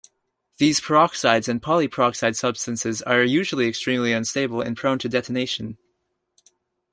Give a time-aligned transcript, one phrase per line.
[0.57, 5.77] These peroxides and polyperoxide substances are usually extremely unstable and prone to detonation.